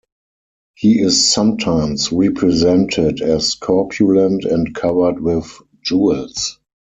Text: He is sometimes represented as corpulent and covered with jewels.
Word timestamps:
He 0.73 0.99
is 0.99 1.31
sometimes 1.31 2.11
represented 2.11 3.21
as 3.21 3.53
corpulent 3.53 4.45
and 4.45 4.73
covered 4.73 5.19
with 5.21 5.59
jewels. 5.83 6.57